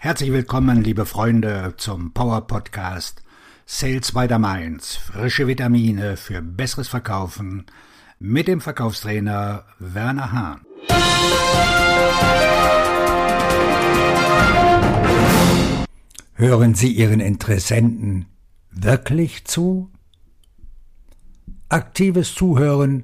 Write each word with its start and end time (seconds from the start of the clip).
Herzlich 0.00 0.30
willkommen, 0.30 0.84
liebe 0.84 1.06
Freunde, 1.06 1.74
zum 1.76 2.12
Power 2.12 2.46
Podcast 2.46 3.20
Sales 3.66 4.12
by 4.12 4.28
the 4.28 4.38
Mainz. 4.38 4.94
Frische 4.94 5.48
Vitamine 5.48 6.16
für 6.16 6.40
besseres 6.40 6.86
Verkaufen 6.86 7.66
mit 8.20 8.46
dem 8.46 8.60
Verkaufstrainer 8.60 9.64
Werner 9.80 10.30
Hahn. 10.30 10.60
Hören 16.34 16.74
Sie 16.76 16.92
Ihren 16.92 17.18
Interessenten 17.18 18.26
wirklich 18.70 19.46
zu? 19.46 19.90
Aktives 21.68 22.36
Zuhören 22.36 23.02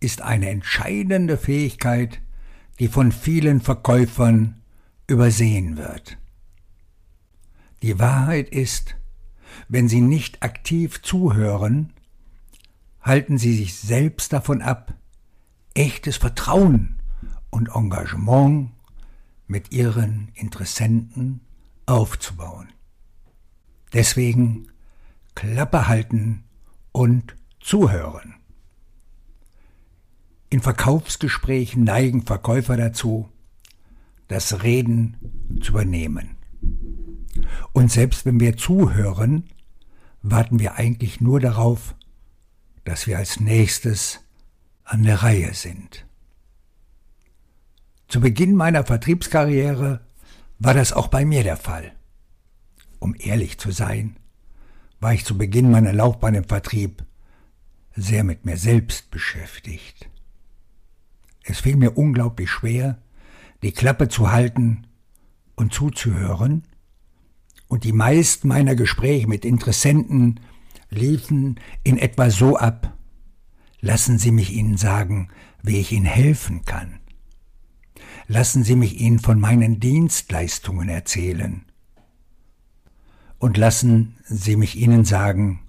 ist 0.00 0.22
eine 0.22 0.48
entscheidende 0.48 1.36
Fähigkeit, 1.36 2.22
die 2.78 2.88
von 2.88 3.12
vielen 3.12 3.60
Verkäufern 3.60 4.62
übersehen 5.06 5.76
wird. 5.76 6.18
Die 7.82 7.98
Wahrheit 7.98 8.48
ist, 8.48 8.96
wenn 9.68 9.88
Sie 9.88 10.00
nicht 10.00 10.42
aktiv 10.42 11.02
zuhören, 11.02 11.92
halten 13.00 13.38
Sie 13.38 13.54
sich 13.54 13.74
selbst 13.74 14.32
davon 14.32 14.62
ab, 14.62 14.94
echtes 15.74 16.16
Vertrauen 16.16 17.02
und 17.50 17.68
Engagement 17.74 18.70
mit 19.46 19.72
Ihren 19.72 20.30
Interessenten 20.34 21.40
aufzubauen. 21.86 22.72
Deswegen 23.92 24.68
Klappe 25.34 25.88
halten 25.88 26.44
und 26.92 27.36
zuhören. 27.60 28.34
In 30.48 30.60
Verkaufsgesprächen 30.60 31.84
neigen 31.84 32.22
Verkäufer 32.22 32.76
dazu, 32.76 33.28
das 34.28 34.62
Reden 34.62 35.16
zu 35.62 35.72
übernehmen. 35.72 36.36
Und 37.72 37.90
selbst 37.90 38.24
wenn 38.24 38.40
wir 38.40 38.56
zuhören, 38.56 39.50
warten 40.22 40.58
wir 40.58 40.74
eigentlich 40.76 41.20
nur 41.20 41.40
darauf, 41.40 41.94
dass 42.84 43.06
wir 43.06 43.18
als 43.18 43.40
nächstes 43.40 44.20
an 44.84 45.02
der 45.02 45.22
Reihe 45.22 45.54
sind. 45.54 46.06
Zu 48.08 48.20
Beginn 48.20 48.54
meiner 48.54 48.84
Vertriebskarriere 48.84 50.00
war 50.58 50.74
das 50.74 50.92
auch 50.92 51.08
bei 51.08 51.24
mir 51.24 51.42
der 51.42 51.56
Fall. 51.56 51.92
Um 52.98 53.14
ehrlich 53.18 53.58
zu 53.58 53.70
sein, 53.70 54.16
war 55.00 55.12
ich 55.12 55.24
zu 55.24 55.36
Beginn 55.36 55.70
meiner 55.70 55.92
Laufbahn 55.92 56.34
im 56.34 56.44
Vertrieb 56.44 57.04
sehr 57.96 58.24
mit 58.24 58.44
mir 58.44 58.56
selbst 58.56 59.10
beschäftigt. 59.10 60.08
Es 61.42 61.60
fiel 61.60 61.76
mir 61.76 61.98
unglaublich 61.98 62.50
schwer, 62.50 63.02
die 63.62 63.72
Klappe 63.72 64.08
zu 64.08 64.30
halten 64.32 64.86
und 65.54 65.72
zuzuhören, 65.72 66.64
und 67.68 67.84
die 67.84 67.92
meisten 67.92 68.48
meiner 68.48 68.76
Gespräche 68.76 69.26
mit 69.26 69.44
Interessenten 69.44 70.38
liefen 70.90 71.58
in 71.82 71.98
etwa 71.98 72.30
so 72.30 72.56
ab. 72.56 72.96
Lassen 73.80 74.18
Sie 74.18 74.30
mich 74.30 74.52
Ihnen 74.52 74.76
sagen, 74.76 75.28
wie 75.62 75.78
ich 75.78 75.92
Ihnen 75.92 76.06
helfen 76.06 76.64
kann. 76.64 77.00
Lassen 78.26 78.64
Sie 78.64 78.76
mich 78.76 79.00
Ihnen 79.00 79.18
von 79.18 79.40
meinen 79.40 79.80
Dienstleistungen 79.80 80.88
erzählen. 80.88 81.64
Und 83.38 83.56
lassen 83.56 84.16
Sie 84.24 84.56
mich 84.56 84.76
Ihnen 84.76 85.04
sagen, 85.04 85.60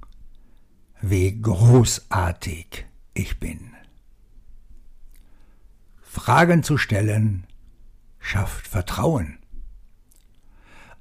wie 1.01 1.41
großartig 1.41 2.85
ich 3.13 3.39
bin. 3.39 3.71
Fragen 6.01 6.63
zu 6.63 6.77
stellen 6.77 7.45
schafft 8.25 8.67
Vertrauen. 8.67 9.37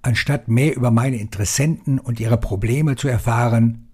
Anstatt 0.03 0.49
mehr 0.49 0.77
über 0.77 0.91
meine 0.91 1.17
Interessenten 1.17 1.99
und 1.99 2.21
ihre 2.21 2.37
Probleme 2.37 2.97
zu 2.97 3.09
erfahren, 3.09 3.89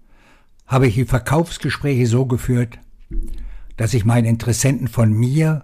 habe 0.67 0.87
ich 0.87 0.95
die 0.95 1.05
Verkaufsgespräche 1.05 2.07
so 2.07 2.25
geführt, 2.25 2.79
dass 3.77 3.93
ich 3.93 4.03
meinen 4.03 4.25
Interessenten 4.25 4.89
von 4.89 5.13
mir 5.13 5.63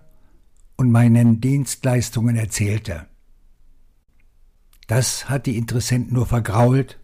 und 0.78 0.92
meinen 0.92 1.42
Dienstleistungen 1.42 2.38
erzählte. 2.38 3.06
Das 4.88 5.30
hat 5.30 5.46
die 5.46 5.58
Interessenten 5.58 6.14
nur 6.14 6.26
vergrault, 6.26 6.98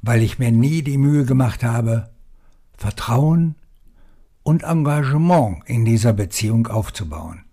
weil 0.00 0.22
ich 0.22 0.38
mir 0.38 0.50
nie 0.50 0.80
die 0.80 0.96
Mühe 0.96 1.26
gemacht 1.26 1.62
habe, 1.62 2.08
Vertrauen 2.78 3.56
und 4.42 4.62
Engagement 4.62 5.62
in 5.66 5.84
dieser 5.84 6.14
Beziehung 6.14 6.66
aufzubauen. 6.66 7.44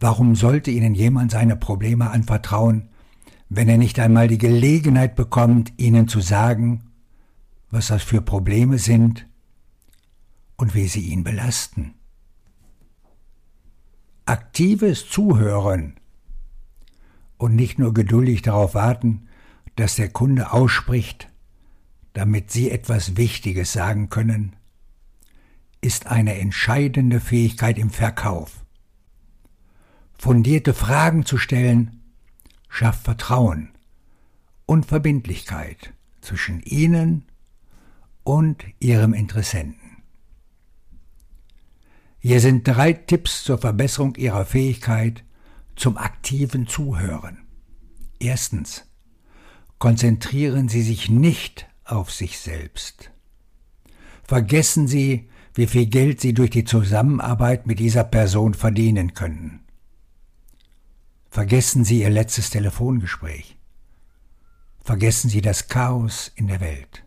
Warum 0.00 0.34
sollte 0.34 0.70
Ihnen 0.70 0.94
jemand 0.94 1.30
seine 1.30 1.56
Probleme 1.56 2.10
anvertrauen, 2.10 2.88
wenn 3.50 3.68
er 3.68 3.76
nicht 3.76 3.98
einmal 4.00 4.28
die 4.28 4.38
Gelegenheit 4.38 5.14
bekommt, 5.14 5.74
Ihnen 5.76 6.08
zu 6.08 6.20
sagen, 6.20 6.90
was 7.70 7.88
das 7.88 8.02
für 8.02 8.22
Probleme 8.22 8.78
sind 8.78 9.26
und 10.56 10.74
wie 10.74 10.88
sie 10.88 11.02
ihn 11.02 11.22
belasten? 11.22 11.94
Aktives 14.24 15.08
Zuhören 15.08 16.00
und 17.36 17.54
nicht 17.54 17.78
nur 17.78 17.92
geduldig 17.92 18.42
darauf 18.42 18.74
warten, 18.74 19.28
dass 19.76 19.96
der 19.96 20.08
Kunde 20.08 20.52
ausspricht, 20.52 21.28
damit 22.12 22.50
Sie 22.50 22.70
etwas 22.70 23.16
Wichtiges 23.16 23.72
sagen 23.72 24.08
können, 24.08 24.56
ist 25.80 26.06
eine 26.06 26.38
entscheidende 26.38 27.20
Fähigkeit 27.20 27.78
im 27.78 27.90
Verkauf. 27.90 28.64
Fundierte 30.20 30.74
Fragen 30.74 31.24
zu 31.24 31.38
stellen 31.38 32.02
schafft 32.68 33.04
Vertrauen 33.04 33.70
und 34.66 34.84
Verbindlichkeit 34.84 35.94
zwischen 36.20 36.60
Ihnen 36.60 37.24
und 38.22 38.62
Ihrem 38.80 39.14
Interessenten. 39.14 40.02
Hier 42.18 42.40
sind 42.40 42.68
drei 42.68 42.92
Tipps 42.92 43.44
zur 43.44 43.56
Verbesserung 43.56 44.14
Ihrer 44.16 44.44
Fähigkeit 44.44 45.24
zum 45.74 45.96
aktiven 45.96 46.66
Zuhören. 46.66 47.38
Erstens. 48.18 48.84
Konzentrieren 49.78 50.68
Sie 50.68 50.82
sich 50.82 51.08
nicht 51.08 51.66
auf 51.86 52.12
sich 52.12 52.38
selbst. 52.38 53.10
Vergessen 54.22 54.86
Sie, 54.86 55.30
wie 55.54 55.66
viel 55.66 55.86
Geld 55.86 56.20
Sie 56.20 56.34
durch 56.34 56.50
die 56.50 56.64
Zusammenarbeit 56.64 57.66
mit 57.66 57.78
dieser 57.78 58.04
Person 58.04 58.52
verdienen 58.52 59.14
können. 59.14 59.60
Vergessen 61.30 61.84
Sie 61.84 62.00
Ihr 62.00 62.10
letztes 62.10 62.50
Telefongespräch. 62.50 63.56
Vergessen 64.82 65.30
Sie 65.30 65.40
das 65.40 65.68
Chaos 65.68 66.32
in 66.34 66.48
der 66.48 66.58
Welt. 66.58 67.04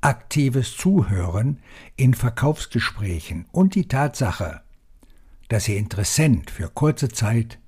Aktives 0.00 0.76
Zuhören 0.76 1.60
in 1.96 2.14
Verkaufsgesprächen 2.14 3.46
und 3.50 3.74
die 3.74 3.88
Tatsache, 3.88 4.62
dass 5.48 5.66
Ihr 5.66 5.78
Interessent 5.78 6.52
für 6.52 6.68
kurze 6.68 7.08
Zeit 7.08 7.58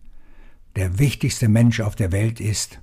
der 0.77 1.01
wichtigste 1.01 1.49
Mensch 1.49 1.81
auf 1.81 1.97
der 1.97 2.13
Welt 2.13 2.39
ist, 2.39 2.81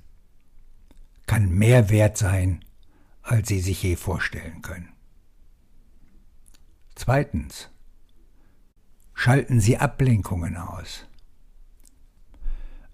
kann 1.24 1.48
mehr 1.48 1.88
wert 1.88 2.18
sein, 2.18 2.62
als 3.22 3.48
Sie 3.48 3.60
sich 3.60 3.82
je 3.82 3.96
vorstellen 3.96 4.60
können. 4.60 4.92
Zweitens. 6.94 7.70
Schalten 9.14 9.58
Sie 9.58 9.78
Ablenkungen 9.78 10.58
aus. 10.58 11.05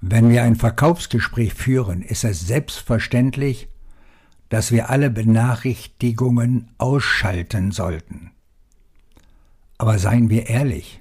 Wenn 0.04 0.30
wir 0.30 0.42
ein 0.42 0.56
Verkaufsgespräch 0.56 1.54
führen, 1.54 2.02
ist 2.02 2.24
es 2.24 2.44
selbstverständlich, 2.44 3.68
dass 4.48 4.72
wir 4.72 4.90
alle 4.90 5.10
Benachrichtigungen 5.10 6.70
ausschalten 6.76 7.70
sollten. 7.70 8.32
Aber 9.78 10.00
seien 10.00 10.28
wir 10.28 10.48
ehrlich, 10.48 11.00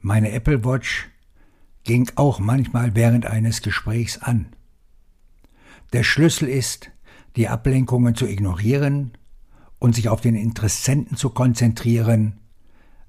meine 0.00 0.32
Apple 0.32 0.66
Watch 0.66 1.08
ging 1.84 2.10
auch 2.16 2.40
manchmal 2.40 2.94
während 2.94 3.24
eines 3.24 3.62
Gesprächs 3.62 4.18
an. 4.18 4.48
Der 5.94 6.02
Schlüssel 6.02 6.50
ist, 6.50 6.90
die 7.36 7.48
Ablenkungen 7.48 8.14
zu 8.14 8.26
ignorieren 8.26 9.12
und 9.78 9.94
sich 9.94 10.10
auf 10.10 10.20
den 10.20 10.34
Interessenten 10.34 11.16
zu 11.16 11.30
konzentrieren, 11.30 12.38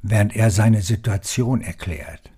während 0.01 0.37
er 0.37 0.51
seine 0.51 0.81
Situation 0.81 1.59
erklärt. 1.59 2.31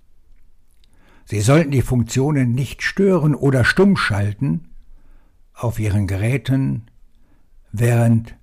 Sie 1.30 1.42
sollten 1.42 1.72
die 1.72 1.82
Funktionen 1.82 2.54
nicht 2.54 2.82
stören 2.82 3.36
oder 3.36 3.66
stumm 3.66 3.98
schalten 3.98 4.70
auf 5.54 5.78
Ihren 5.78 6.08
Geräten 6.08 6.90
während 7.74 8.38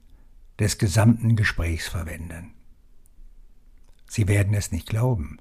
des 0.58 0.76
gesamten 0.76 1.34
Gesprächs 1.34 1.88
verwenden. 1.88 2.52
Sie 4.06 4.28
werden 4.28 4.52
es 4.52 4.70
nicht 4.70 4.86
glauben. 4.86 5.38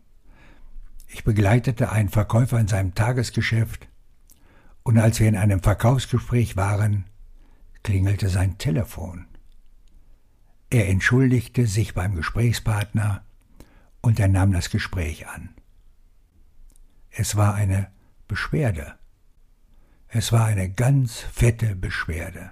Ich 1.09 1.25
begleitete 1.25 1.91
einen 1.91 2.07
Verkäufer 2.07 2.61
in 2.61 2.69
seinem 2.69 2.95
Tagesgeschäft 2.95 3.89
und 4.83 4.97
als 4.97 5.19
wir 5.19 5.27
in 5.27 5.35
einem 5.35 5.61
Verkaufsgespräch 5.61 6.55
waren, 6.55 7.03
klingelte 7.83 8.29
sein 8.29 8.57
Telefon. 8.57 9.25
Er 10.69 10.87
entschuldigte 10.87 11.67
sich 11.67 11.93
beim 11.93 12.15
Gesprächspartner 12.15 13.25
und 14.01 14.17
er 14.21 14.29
nahm 14.29 14.53
das 14.53 14.69
Gespräch 14.69 15.27
an. 15.27 15.49
Es 17.15 17.35
war 17.35 17.53
eine 17.53 17.91
Beschwerde 18.27 18.97
Es 20.07 20.31
war 20.31 20.45
eine 20.45 20.69
ganz 20.69 21.19
fette 21.19 21.75
Beschwerde. 21.75 22.51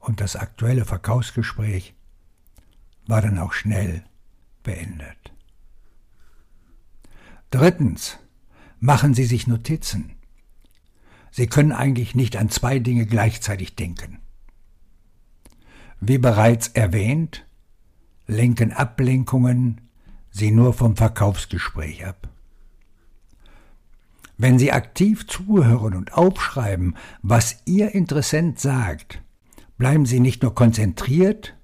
Und 0.00 0.20
das 0.20 0.34
aktuelle 0.34 0.84
Verkaufsgespräch 0.84 1.94
war 3.06 3.22
dann 3.22 3.38
auch 3.38 3.52
schnell 3.52 4.04
beendet. 4.62 5.32
Drittens, 7.50 8.18
machen 8.80 9.14
Sie 9.14 9.24
sich 9.24 9.46
Notizen. 9.46 10.16
Sie 11.30 11.46
können 11.46 11.72
eigentlich 11.72 12.14
nicht 12.14 12.36
an 12.36 12.48
zwei 12.48 12.78
Dinge 12.80 13.06
gleichzeitig 13.06 13.76
denken. 13.76 14.18
Wie 16.00 16.18
bereits 16.18 16.68
erwähnt, 16.68 17.46
lenken 18.26 18.72
Ablenkungen 18.72 19.80
Sie 20.30 20.50
nur 20.50 20.74
vom 20.74 20.96
Verkaufsgespräch 20.96 22.06
ab. 22.06 22.28
Wenn 24.42 24.58
Sie 24.58 24.72
aktiv 24.72 25.26
zuhören 25.26 25.92
und 25.92 26.14
aufschreiben, 26.14 26.96
was 27.20 27.58
Ihr 27.66 27.94
Interessent 27.94 28.58
sagt, 28.58 29.20
bleiben 29.76 30.06
Sie 30.06 30.18
nicht 30.18 30.42
nur 30.42 30.54
konzentriert, 30.54 31.58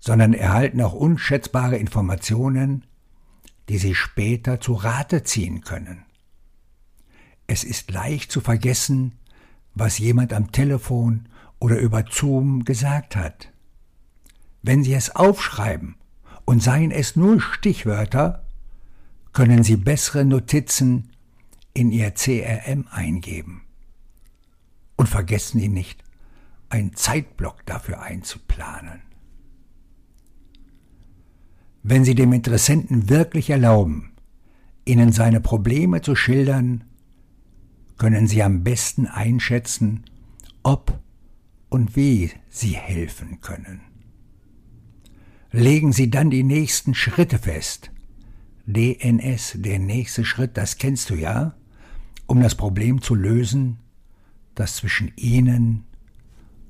sondern 0.00 0.32
erhalten 0.32 0.80
auch 0.80 0.94
unschätzbare 0.94 1.76
Informationen, 1.76 2.86
die 3.68 3.76
Sie 3.76 3.94
später 3.94 4.58
zu 4.58 4.72
Rate 4.72 5.22
ziehen 5.22 5.60
können. 5.60 6.06
Es 7.46 7.62
ist 7.62 7.90
leicht 7.90 8.32
zu 8.32 8.40
vergessen, 8.40 9.12
was 9.74 9.98
jemand 9.98 10.32
am 10.32 10.50
Telefon 10.50 11.28
oder 11.58 11.78
über 11.78 12.06
Zoom 12.10 12.64
gesagt 12.64 13.16
hat. 13.16 13.52
Wenn 14.62 14.82
Sie 14.82 14.94
es 14.94 15.14
aufschreiben 15.14 15.96
und 16.46 16.62
seien 16.62 16.90
es 16.90 17.16
nur 17.16 17.38
Stichwörter, 17.38 18.46
können 19.34 19.62
Sie 19.62 19.76
bessere 19.76 20.24
Notizen 20.24 21.11
in 21.74 21.90
Ihr 21.90 22.12
CRM 22.12 22.86
eingeben. 22.90 23.62
Und 24.96 25.08
vergessen 25.08 25.60
Sie 25.60 25.68
nicht, 25.68 26.02
einen 26.68 26.94
Zeitblock 26.94 27.64
dafür 27.66 28.02
einzuplanen. 28.02 29.02
Wenn 31.82 32.04
Sie 32.04 32.14
dem 32.14 32.32
Interessenten 32.32 33.08
wirklich 33.08 33.50
erlauben, 33.50 34.12
Ihnen 34.84 35.12
seine 35.12 35.40
Probleme 35.40 36.00
zu 36.00 36.14
schildern, 36.14 36.84
können 37.98 38.26
Sie 38.26 38.42
am 38.42 38.64
besten 38.64 39.06
einschätzen, 39.06 40.04
ob 40.62 40.98
und 41.68 41.96
wie 41.96 42.30
Sie 42.48 42.76
helfen 42.76 43.40
können. 43.40 43.80
Legen 45.50 45.92
Sie 45.92 46.10
dann 46.10 46.30
die 46.30 46.42
nächsten 46.42 46.94
Schritte 46.94 47.38
fest. 47.38 47.90
DNS, 48.66 49.56
der 49.56 49.78
nächste 49.78 50.24
Schritt, 50.24 50.56
das 50.56 50.78
kennst 50.78 51.10
du 51.10 51.14
ja 51.14 51.54
um 52.32 52.40
das 52.40 52.54
Problem 52.54 53.02
zu 53.02 53.14
lösen, 53.14 53.78
das 54.54 54.76
zwischen 54.76 55.12
Ihnen 55.16 55.84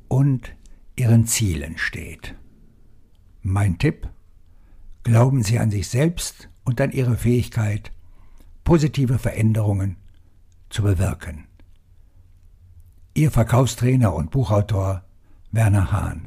und 0.09 0.57
Ihren 0.97 1.29
Zielen 1.29 1.79
steht. 1.79 2.35
Mein 3.43 3.79
Tipp? 3.79 4.09
Glauben 5.05 5.45
Sie 5.45 5.61
an 5.61 5.71
sich 5.71 5.87
selbst 5.87 6.49
und 6.65 6.81
an 6.81 6.91
Ihre 6.91 7.17
Fähigkeit, 7.17 7.93
positive 8.65 9.21
Veränderungen 9.21 9.99
zu 10.69 10.83
bewirken. 10.83 11.45
Ihr 13.15 13.31
Verkaufstrainer 13.31 14.13
und 14.15 14.33
Buchautor 14.33 15.05
Werner 15.53 15.93
Hahn 15.93 16.27